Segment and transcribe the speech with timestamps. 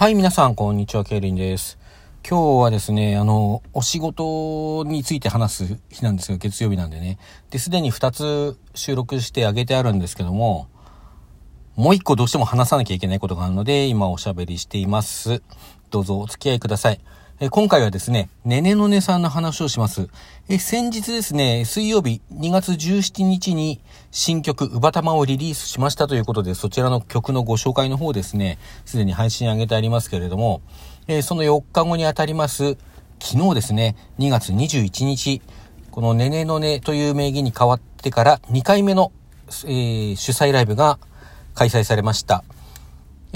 [0.00, 1.78] はい、皆さん、こんにちは、ケイリンです。
[2.26, 7.18] 今日はですね、あの、お仕事について話す日なんですが、月曜日なんでね。
[7.50, 10.68] で、すでに2つ収録してあげてあるんですけども、
[11.76, 15.42] もう1個どうしても話さなきゃいけないことがあるので、今おしゃべりしています。
[15.90, 17.00] どうぞお付き合いください。
[17.42, 20.10] え今回はですね、ねねのねさんの話をします。
[20.50, 23.80] え先日ですね、水曜日2月17日に
[24.10, 30.60] 新曲、うばたまをリリースしましたということで、そちらの曲のご紹介の方ですね、すでに配信上げてありますけれども、
[31.08, 32.76] えその4日後にあたります、
[33.20, 35.40] 昨日ですね、2月21日、
[35.92, 39.12] このねねのねという名義に変わってから2回目の、
[39.64, 40.98] えー、主催ライブが
[41.54, 42.44] 開催されました。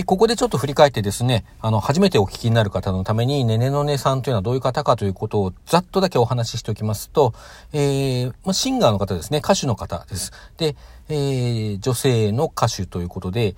[0.03, 7.33] ここでちょっと振り返ってですね、あの、初めてお聞きになる方のために、ねねのねさんというのはどういう方かということをざっとだけお話ししておきますと、
[7.73, 10.33] えー、シンガーの方ですね、歌手の方です。
[10.57, 10.75] で、
[11.09, 13.55] えー、女性の歌手ということで、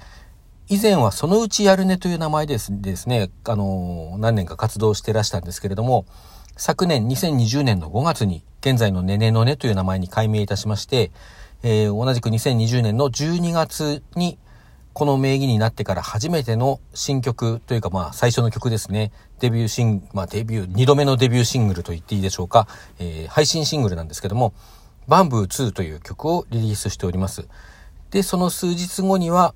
[0.69, 6.05] 以前はそのうちやるねという名前ですですね、あの、何年か活動してらしたんですけれども、
[6.57, 11.13] 昨年2020年の5月に、現在のねねのねという名前に改名いたしまして、
[11.63, 14.39] えー、同じく2020年の12月に、
[14.97, 19.13] この名義になってから初めての新曲というかまあ最初の曲ですね。
[19.41, 22.67] デビューシン、まあデビュー、二度目のデビューシングルと言っていいでしょうか。
[22.99, 24.55] えー、配信シングルなんですけども、
[25.07, 27.47] バンブー2という曲をリリースしております。
[28.11, 29.55] で、その数日後には、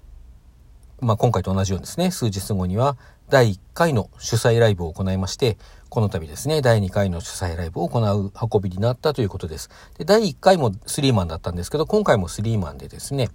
[1.01, 2.99] まあ今回と同じようにですね、数日後には
[3.31, 5.57] 第1回の主催ライブを行いまして、
[5.89, 9.71] この度ですね、第2回の主催ライブを行う運びになったということです。
[9.97, 13.31] で、第1回もスリーマンだったんですけど、今回もスリーマンでですね、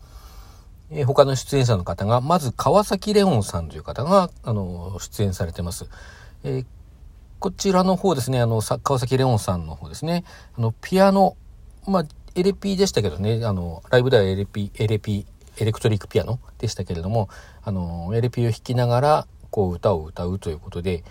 [0.92, 5.88] えー、他の出演者の方が、まず川崎レオンさんという方が、あの、出演されてます。
[6.44, 6.66] えー、
[7.40, 10.24] こちらの方ですね、あの、川崎レオンさんの方ですね、
[10.58, 11.36] あの、ピアノ、
[11.88, 17.30] まあ、エレピーでしたけどね、あの、ライブではエレピー、エレ、クトリックピアノでしたけれども、
[17.64, 21.04] あの、エレピーを弾きながら、こう、歌を歌うということで、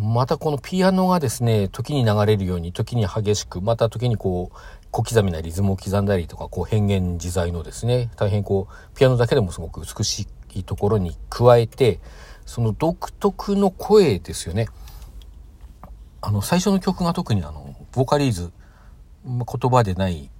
[0.00, 4.56] またこのピアノがですね、時に流れるように、時に激しく、また時にこう、
[4.90, 12.00] 小刻みなリズムを刻んだりとか、こう変幻自在のですね、大変こう、ピアノだけでもすごく美しいところに加えて、
[12.46, 14.68] その独特の声ですよね。
[16.20, 18.52] あの、最初の曲が特にあの、ボーカリーズ、
[19.24, 20.30] 言葉でない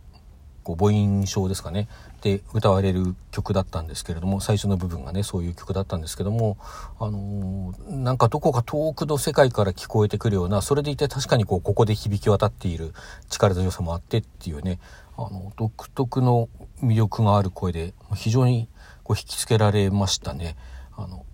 [0.69, 1.89] こう母音症ですかね
[2.21, 6.59] で歌われる曲だったんですけれども最初の部分がねそういう曲だったんですけども
[7.01, 12.93] あのー、なんかどこか遠くの世界から聞こえてくるようなそれでいて確かにこうここで響き渡っている
[13.31, 14.79] 力強さもあってっていうね
[15.17, 16.51] あの独特の
[16.83, 18.69] 魅力がある声で非常に
[19.05, 20.55] こう引きつけられましたね。
[20.99, 21.25] あの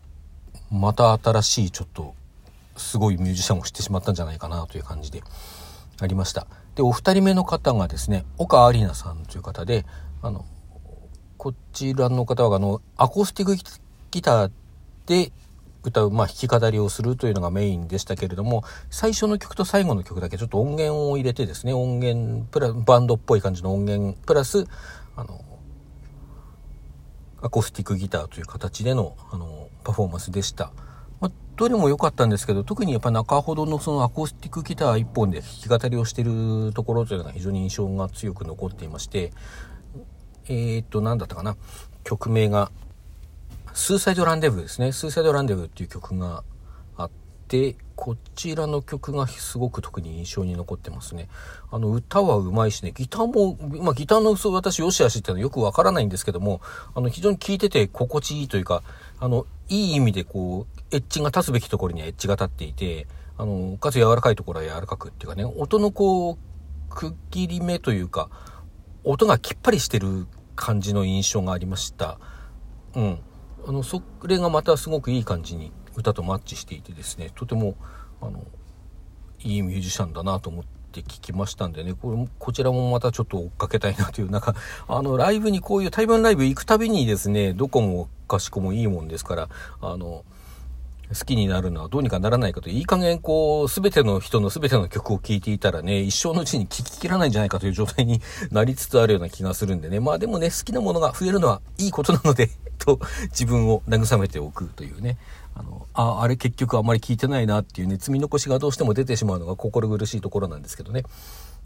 [0.71, 2.15] また新しいちょっと
[2.77, 5.23] すごいミュージシャンを知ってしまったんじゃないかなという感じで
[6.01, 6.47] ありました。
[6.75, 9.85] で、お二人目の方がですね、岡有奈さんという方で、
[10.23, 10.45] あの、
[11.37, 13.81] こちらの方は、あの、アコースティック
[14.11, 14.51] ギター
[15.07, 15.33] で
[15.85, 24.67] 歌う、まあ、弾き語りをするというのがメインでしたけれども、最初の曲と最後の曲だけちょっと音源を入れてですね、音源、プラバンドっぽい感じの音源、プラス、
[25.17, 25.45] あの、
[27.43, 30.73] アコースティックギターという形での、あの、パフォーマンスでした。
[31.57, 39.33] どれも良かったんですけど、特にやっぱ中ほどのそのアコースティックギター一本で弾き語りをしてるところというのが非常に印象が強く残っていまして、
[40.47, 41.57] えー、っと、何だったかな。
[42.03, 42.71] 曲名が、
[43.73, 44.93] スーサイドランデブーですね。
[44.93, 46.43] スーサイドランデブーっていう曲が
[46.97, 47.11] あっ
[47.49, 51.29] て、こちらの曲がすごく特に印象に残ってますね。
[51.71, 56.61] あの、歌はうまいしね、ギターも、まあ、ギターの私、よしあしっていうのはよくわからないんですけども、
[56.95, 58.83] あの、非常に聴いてて心地いいというか、
[59.21, 66.39] あの、いい意味でこう、エッジが立つべきところにはエッジが立っていて、あの、かつ柔らかいところは柔らかくっていうかね、音のこう、
[66.89, 68.31] 区切り目というか、
[69.03, 70.27] 音がきっぱりしてる
[70.57, 72.19] 感じの印象がありました。
[72.95, 73.19] うん。
[73.67, 77.75] あの、それがまたすごくいい感じに歌とマッチしていてですね、とても、
[78.21, 78.45] あの、
[79.41, 84.55] いいミュージシャンだなと思ってって聞きましたんでね、これもこちらもまたちょっと追っかけたいなという、なんか、
[84.87, 89.49] あの、ライブにこういう台湾ライブ行くたびにですね、どこもかしこもいいもんですから、
[89.81, 90.25] あの、
[91.09, 98.21] 好きになるのはどうにかならないかといい加減こう、すべての人のすべての曲を聴いていたらね、一生のうちに聴ききらないんじゃないかという状態に
[98.51, 100.01] なりつつあるような気がするんでね。
[100.01, 105.19] まあでもね、好きなものが増えるのはいいことなので と、自分を慰めておくというね。
[105.55, 111.05] あの、あ、あれ結局あんまり聞いてないなっていうね、積み残しがどうしても出てしまうのが心苦しいところなんですけどね。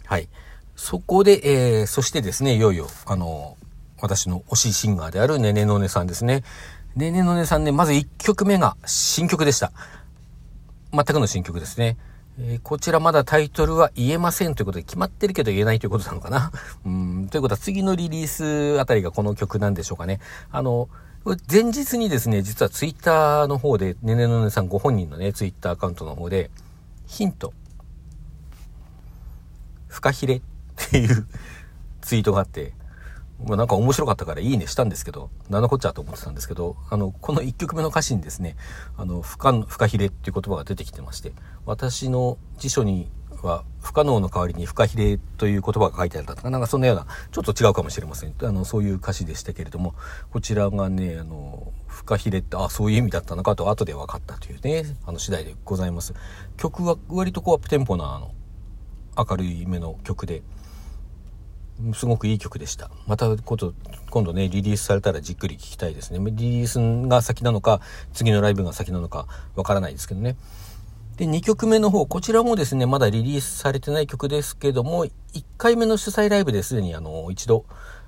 [0.05, 0.29] はい。
[0.76, 1.40] そこで、
[1.81, 3.56] えー、そしてですね、いよいよ、あの、
[4.00, 6.44] 私の推しシンガーであるねねのねさんですね。
[6.99, 9.71] ねねのねさんね、まず1曲目が新曲でした。
[10.93, 11.97] 全くの新曲ですね。
[12.41, 16.50] えー、こちらまだタイトルは言えませんということで決まってるけど言えないということなのかな。
[16.85, 20.19] うん、ということは次のリリースあたりがこの曲なんでしょうかね。
[20.50, 20.89] あの、
[21.49, 26.50] 前日にですね、実はツイッターの方で、ねねのねさんご本人のね、ツイッターアカウントの方で、
[27.06, 27.53] ヒント、
[29.87, 30.43] フカヒレっ
[30.75, 31.29] ていう
[32.00, 32.73] ツイートがあって、
[33.46, 38.56] まあ、なんか面白かったからいいねしたんですけど、なんのこっちゃと思ってたんですけど、あの、この1曲目の歌詞にですね、
[38.96, 41.32] あの、不可、不可ひれっていう言葉が出てきてまして、
[41.64, 43.11] 私の辞書に
[43.43, 48.35] は不可能の代わりに不可ひれという言葉が書いてあったとか、なんかそんなような、ちょっと違うかもしれません。
[48.43, 49.94] あの、そういう歌詞でしたけれども、
[50.32, 56.14] こちらがね、あの、不可ひれって、あ、そういう意味だったのかと後で分かったというね、あの次第でございます。
[56.56, 58.32] 曲は割とこうアップテンポな、あの、
[59.17, 60.43] 明るい目の曲で、
[61.94, 62.90] すごくいい曲でした。
[63.06, 63.75] またこと
[64.10, 66.19] 今度ね、リリースされたらじっくり聴きたいですね。
[66.32, 66.78] リリース
[67.08, 67.80] が先なのか、
[68.12, 70.36] 次のライブが先なのか、わからないですけどね。
[71.16, 75.10] で、2曲目の方、こちらもですね、まだリリースされてない曲ですけども、1
[75.56, 77.64] 回目の主催ライブですでにあの、一度、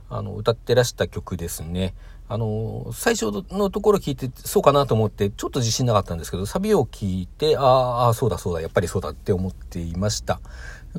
[0.08, 1.94] あの、歌ってらした曲ですね。
[2.28, 10.40] あの、最初のところ聞いて、そうかなと思って、ちょっと自信なかったんですけど、サビを聞いて、ああ、そうだそうだ、やっぱりそうだって思っていました。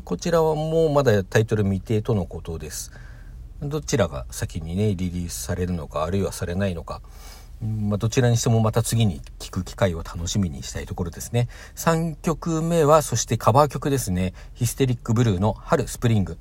[0.05, 2.91] こちらはもうまだタイトル未定とのことです。
[3.61, 7.01] どちらが先にね、リリースされるのか、あるいはされないのか。
[7.61, 11.49] まあ、どちらにしてもまた次に聴く機会を楽しみにしたいところですね。
[11.75, 14.33] 3曲目は、そしてカバー曲ですね。
[14.53, 16.37] ヒステリックブルーの春スプリング。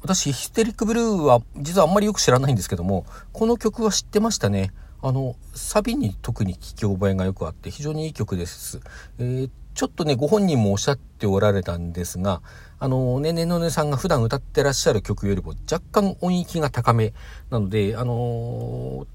[0.00, 4.72] 私、ヒステリックブルーは実はあんまりよく知らないんですけども、この曲は知ってましたね。
[5.02, 8.80] あの、サビに特に聞き覚えがよくあって非常にいい曲です。
[9.18, 12.42] えー、ちょっとね、ご本人もおっしゃっておられたんですが、
[12.78, 17.12] あの、ねねのねさんが普段歌ってらっしゃる曲よりも若干音域が高め
[17.50, 19.06] なので、あの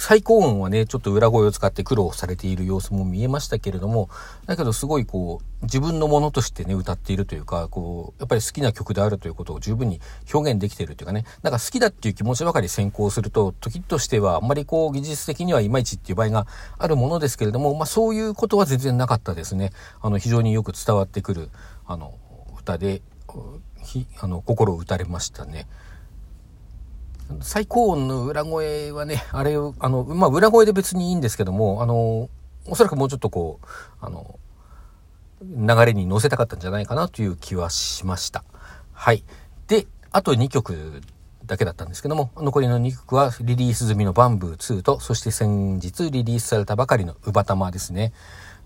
[0.00, 4.08] 最高音はね、ちょっと裏声を使って苦労されている様子も見えましたけれども、
[4.46, 10.00] だけどすごいこう、自分のものとしてね、歌っているというか、こう、やっぱり好きな曲であるということを十分に
[10.32, 16.46] 表現できているというかね、なんか好きだっていう気持ちばかり先行すると、時としてはあんまりこう、技術的にはいまいちっていう場合が
[16.78, 19.70] あるものですけれども、まあそういうことは全然なかったですね。
[20.00, 21.50] あの、非常によく伝わってくる、
[21.86, 22.14] あの、
[22.58, 23.02] 歌で、
[23.82, 25.66] ひ、あの、心を打たれましたね。
[27.40, 32.28] 最高音の裏声はね、あれを、あの、まあ、裏声で別にいいんですけども、あの、
[32.66, 33.66] おそらくもうちょっとこう、
[34.00, 34.38] あの、
[35.42, 38.44] 流れに乗せたかったんじゃないかなという気はしました。
[38.92, 39.24] はい。
[39.68, 41.00] で、あと2曲
[41.46, 48.12] だけだったんですけども、残りの2曲はリリース済みのバンブー2と、そして先日リリースされたばかりのウバタマですね。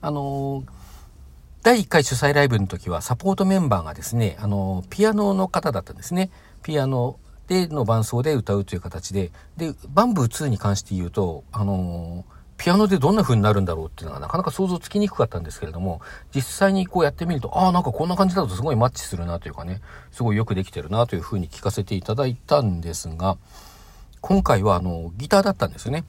[0.01, 0.65] あの
[1.63, 6.31] 第1回主催ライブの時はサポートメンバーがですね、あのピアノの方だったんですね。
[6.63, 7.19] ピアノ
[7.49, 16.01] での伴奏で歌うという形で、で、バンブー2に関して言うと、あのー、ピアノでどんな風になるんだろうっていうのがなかなか想像つきにくかったんですけれども、
[16.35, 19.81] 実際にこうやってみると、ああ、なんかこんな感じだとすごいマッチするなというかね、
[20.13, 23.37] すごいよくできてるなという風に聞かせていただいたんですが、
[24.21, 26.05] 今回はあの、ギターだったんですよね。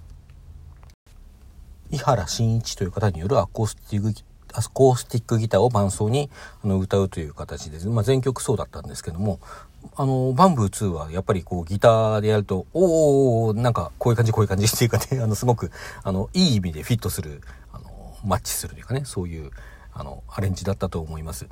[1.91, 4.23] 井原慎一という方によるアコースティック
[4.53, 6.29] アコースティックギターを伴奏に
[6.63, 9.39] あの歌うという形です、まあ、全曲そうだったんですけども、
[9.95, 15.71] あの、バンブー2はやっぱりこうギターでやると、おおなんかこういう感じこういう感じっていうかね、 あの、すごく、
[16.03, 17.41] あの、いい意味でフィットする、
[17.71, 17.85] あの、
[18.23, 19.51] マッチするというかね、そういう、
[19.93, 21.47] あの、アレンジだったと思います。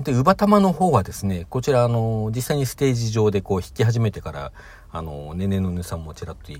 [0.00, 4.52] で、ウバタマの方はですね、こちら、あの、実際にステージ上でこう弾き始めてから、
[4.90, 6.52] あの、ねねのねさんもちらっと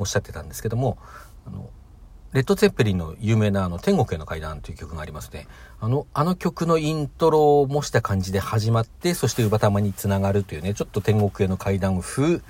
[0.00, 0.96] おっしゃってたんですけども、
[1.46, 1.68] あの、
[2.36, 5.48] レッド・ツェッペリンの有名なあの天国への階段という曲がありますね。
[5.80, 12.42] あの、あの曲のイントロを模した感じで始まって、そしてウバタマにつながるというね、ちょっと天国への階段風、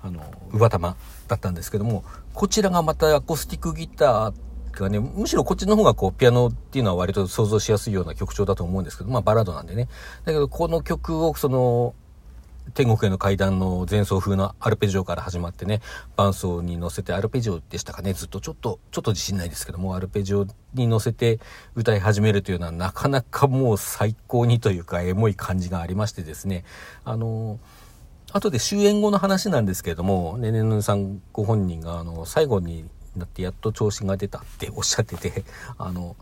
[0.00, 0.94] あの、ウバタマ
[1.26, 9.88] だったんですけども、こちらがまたアコースティックギターがね、むしろこっちの方がこう、ピアノっていうのは割と想像しやすいような曲調だと思うんですけど、まあバラードなんでね。
[10.24, 11.96] だけど、この曲をその、
[12.74, 15.80] 天国への階段の前奏風のアルペジオから始まってね、
[16.16, 21.38] 伴奏に乗せてアルペジオでしたかね、ずっとちょっと、ちょっと自信ないですけども、アルペジオに乗せて
[21.74, 26.64] 歌い始めるというのはなかなかもう最高にというか、エモい感じがありましてですね、
[27.04, 27.58] あの、
[28.32, 35.44] 後で終演後の話なんですけれども、ねねぬさんご本人が、あの、最後になってやっと調子が出たっておっしゃってて、
[35.76, 36.16] あの、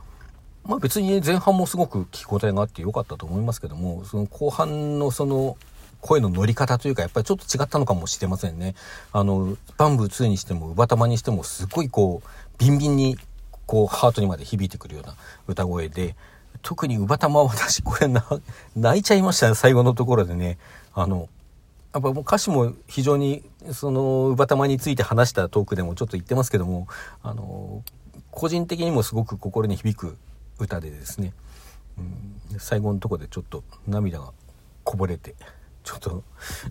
[0.64, 5.56] まあ別に前半もすごく聞き応えがあってよかったと思いますけども、その後半のその、
[6.00, 8.74] 声の乗り方というか、やっぱりちょっと違ったのかもしれませんね。
[9.12, 12.28] あの、バンブー2にしても、ウバタマにしても、すごいこう、
[12.58, 13.16] ビンビンに、
[13.66, 15.14] こう、ハートにまで響いてくるような
[15.46, 16.16] 歌声で、
[16.62, 18.24] 特にウバタマは私、これな、
[18.76, 20.58] 泣いちゃいましたね、最後のところでね。
[20.94, 21.28] あの、
[21.92, 23.42] やっぱもう歌詞も非常に、
[23.72, 26.86] その、ウバタマについて話したトークでもちょっと言ってますけども、
[27.22, 27.82] あの、
[28.30, 30.16] 個人的にもすごく心に響く
[30.58, 31.32] 歌でですね、
[31.98, 34.32] うん、最後のとこでちょっと涙が
[34.84, 35.34] こぼれて、
[35.90, 36.22] ちょっと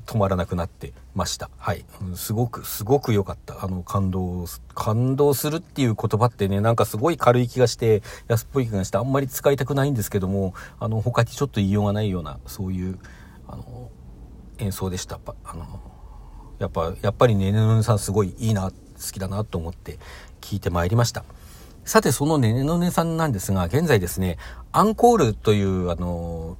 [0.06, 1.50] 止まらなくなってました。
[1.58, 1.84] はい。
[2.16, 3.66] すごく、すごく良かった。
[3.66, 12.98] あの、感動、感動するっていう言葉ってね、なんかすごい軽い気がして、安っぽい気がして、あんまり使いたくないんですけども、あの、他にちょっと言いようがないような、そういう、
[13.46, 13.90] あの、
[14.60, 15.20] 演奏でした。
[15.44, 15.82] あの、
[16.60, 18.72] やっぱ、やっぱりねねのねさんすごいいいな、好
[19.12, 19.98] きだなと思って
[20.40, 21.26] 聞いてまいりました。
[21.84, 24.38] さて、そのねねのねさんなんですが、現在ですね、
[24.72, 26.58] アンコールという、あの、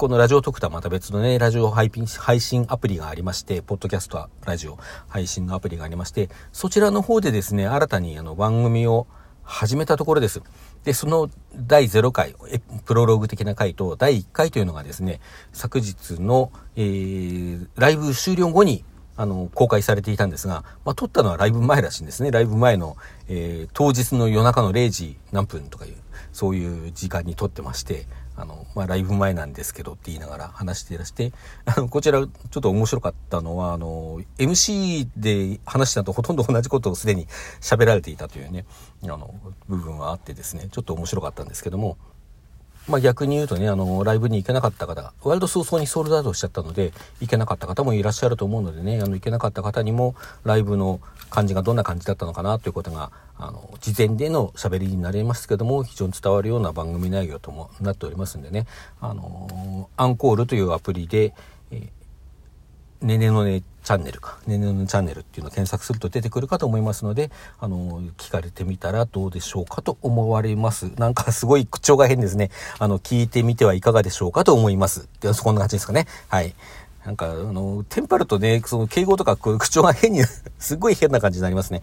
[0.00, 1.90] このラジオ特クとはまた別のね、ラジオ配
[2.40, 4.78] 信アプリがありまして、ポッドキャストラジオ
[5.08, 9.06] 配信のアプリがありまして、そちらの方でですね、新たにあの番組を
[9.42, 10.40] 始めたところです。
[10.84, 12.34] で、その第0回、
[12.86, 15.20] プロローグ的な回と第1回というのがですね、
[15.52, 18.86] 昨日の、えー、ライブ終了後に
[19.18, 22.30] あの、公開されていたんですが、まあ、撮ったのはライブ前らしいんですね。
[22.30, 22.96] ライブ前の、
[23.28, 25.96] えー、当日の夜中の0時何分とかいう、
[26.32, 28.06] そういう時間に撮ってまして、
[28.36, 31.32] あの、まあ、ライブ前なんですけどって言いながら話していらして、
[31.64, 37.26] あの、こちらちょっと面白かったのは、あの、MC で話したとほとんど同じことをすでに
[37.60, 38.64] 喋られていたというね、
[39.04, 39.34] あの、
[39.68, 41.98] 部分はあってですね、ちょっと面白かったんですけども、
[42.88, 58.66] まあ、逆に言うとね、あの、ライブに行けなかった方、割と早々にソールドアウトしちゃったので、行けなかった方もいらっしゃると思うのでね、あの、行けなかった方にも、ライブの感じがどんな感じだったのかなということが、あの、事前での喋りになりますけども、非常に伝わるような番組内容ともなっておりますんでね、
[59.00, 61.32] あの、アンコールというアプリで、
[61.70, 61.88] えー、
[63.02, 70.92] ねねのねチャンネルか、ねねのねチャンネルっていうのを検索すると出てくるかと思いますので、あの、聞かれてみたらどうでしょうかと思われます。
[70.96, 72.50] なんかすごい口調が変ですね。
[72.78, 75.08] あの、聞いてみてはいかがでしょうかと思います。
[75.20, 76.06] でそんな感じですかね。
[76.28, 76.54] はい。
[77.04, 80.22] なんか、あの、テンパるとね、その敬語とか口調が変に
[80.58, 81.80] すごい変な感じになりますね。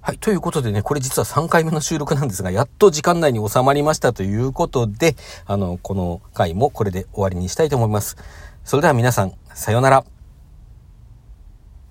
[0.00, 0.18] はい。
[0.18, 5.16] ということでね、これ実は3回目の収録なんですが、やっと時間内に収まりましたということで、
[5.46, 8.16] あの、この回もこれで終わりにしたいと思います。
[8.64, 10.13] それでは皆さん、さようなら。